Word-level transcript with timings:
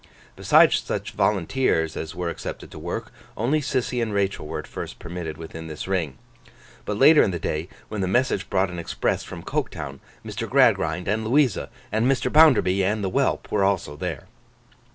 Besides 0.35 0.79
such 0.79 1.11
volunteers 1.11 1.95
as 1.95 2.15
were 2.15 2.31
accepted 2.31 2.71
to 2.71 2.79
work, 2.79 3.11
only 3.37 3.61
Sissy 3.61 4.01
and 4.01 4.11
Rachael 4.11 4.47
were 4.47 4.57
at 4.57 4.65
first 4.65 4.97
permitted 4.97 5.37
within 5.37 5.67
this 5.67 5.87
ring; 5.87 6.17
but, 6.85 6.97
later 6.97 7.21
in 7.21 7.29
the 7.29 7.37
day, 7.37 7.69
when 7.87 8.01
the 8.01 8.07
message 8.07 8.49
brought 8.49 8.71
an 8.71 8.79
express 8.79 9.23
from 9.23 9.43
Coketown, 9.43 9.99
Mr. 10.25 10.49
Gradgrind 10.49 11.07
and 11.07 11.23
Louisa, 11.23 11.69
and 11.91 12.07
Mr. 12.11 12.33
Bounderby, 12.33 12.83
and 12.83 13.03
the 13.03 13.11
whelp, 13.11 13.51
were 13.51 13.63
also 13.63 13.95
there. 13.95 14.25